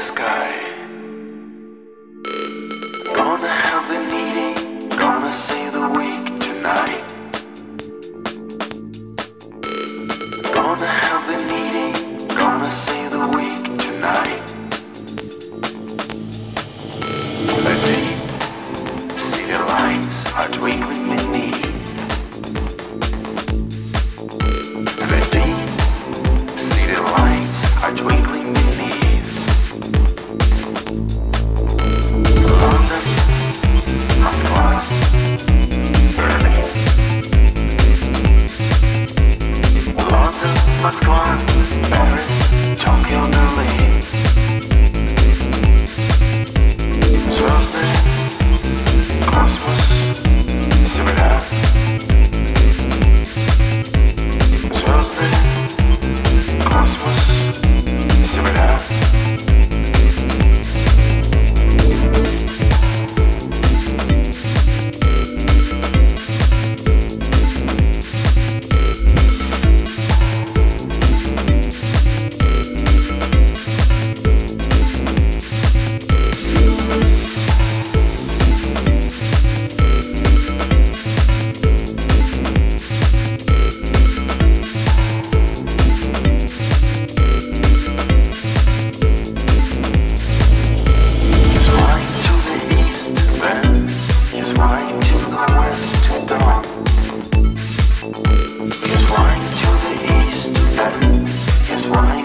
the 0.00 0.06
sky. 0.06 0.59
Moscow, 40.90 41.22
Paris, 41.88 42.52
Tokyo, 42.76 43.24
Berlin. 43.30 43.79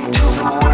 to 0.05 0.11
the 0.11 0.64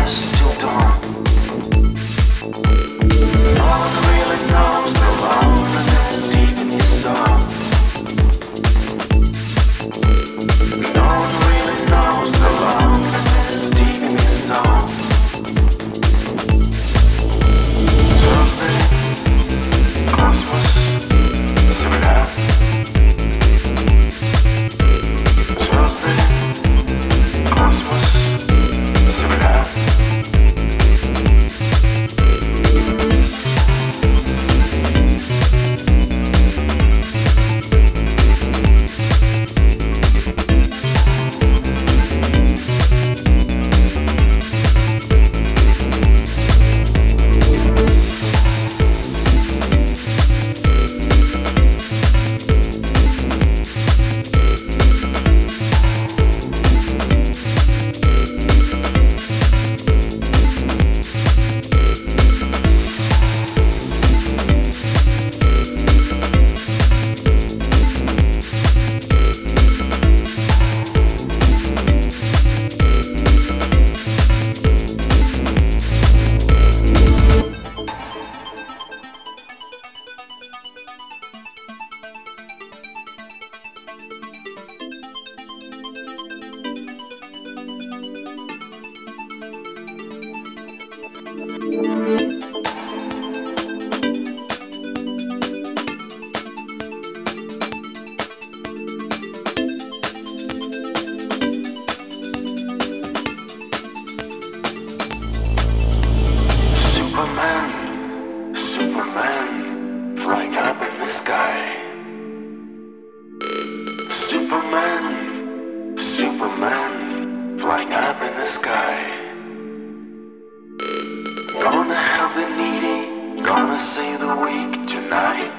to 123.81 123.87
save 123.87 124.19
the 124.19 124.35
weak 124.45 124.87
tonight. 124.87 125.51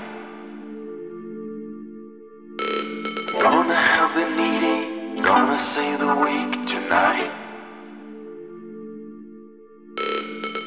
Gonna 3.42 3.74
help 3.74 4.12
the 4.14 4.28
needy, 4.38 5.20
gonna 5.20 5.56
save 5.56 5.98
the 5.98 6.14
weak 6.22 6.52
tonight. 6.68 7.32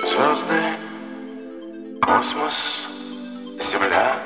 Звезды, 0.04 0.64
космос, 2.02 2.90
земля. 3.58 4.20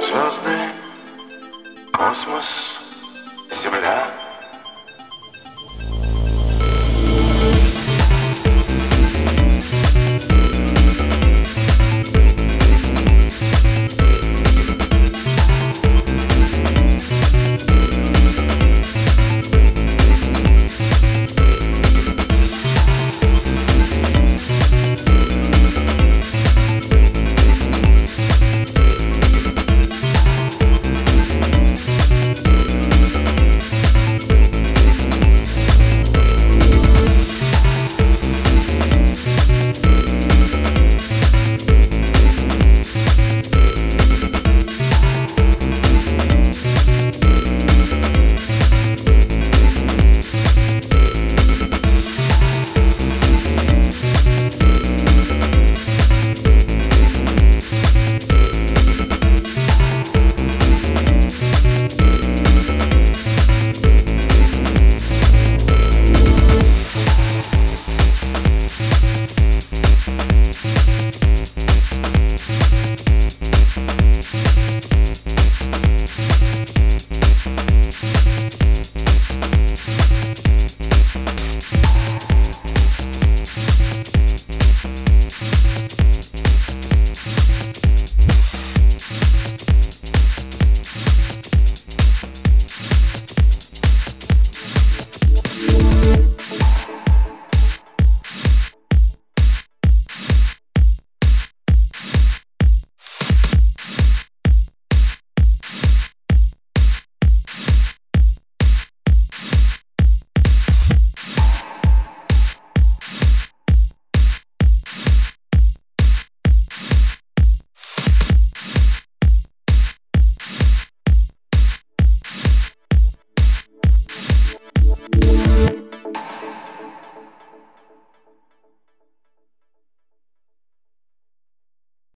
Звезды, 0.00 0.58
космос, 1.92 2.80
земля. 3.50 4.17